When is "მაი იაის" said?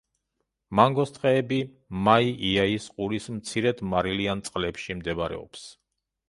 2.07-2.87